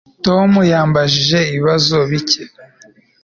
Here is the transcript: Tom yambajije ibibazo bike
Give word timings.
Tom 0.25 0.51
yambajije 0.71 1.39
ibibazo 1.55 1.95
bike 2.09 2.41